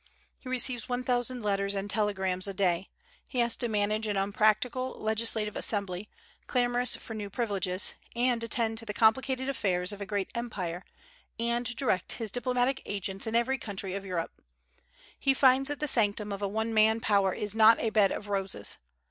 [0.39, 2.89] He receives one thousand letters and telegrams a day.
[3.29, 6.09] He has to manage an unpractical legislative assembly,
[6.47, 10.83] clamorous for new privileges, and attend to the complicated affairs of a great empire,
[11.39, 14.41] and direct his diplomatic agents in every country of Europe.
[15.19, 18.27] He finds that the sanctum of a one man power is not a bed of
[18.27, 18.79] roses.